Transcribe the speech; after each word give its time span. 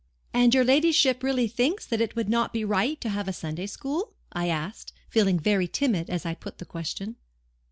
"And 0.33 0.51
your 0.55 0.63
ladyship 0.63 1.21
really 1.21 1.47
thinks 1.47 1.85
that 1.85 2.01
it 2.01 2.15
would 2.15 2.27
not 2.27 2.51
be 2.51 2.65
right 2.65 2.99
to 3.01 3.09
have 3.09 3.27
a 3.27 3.31
Sunday 3.33 3.67
school?" 3.67 4.13
I 4.33 4.47
asked, 4.49 4.93
feeling 5.09 5.39
very 5.39 5.67
timid 5.67 6.09
as 6.09 6.25
I 6.25 6.33
put 6.33 6.57
time 6.57 6.65
question. 6.67 7.17